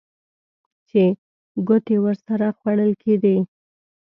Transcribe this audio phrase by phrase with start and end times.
[0.89, 1.03] چې
[1.67, 3.37] ګوتې ورسره خوړل کېدې.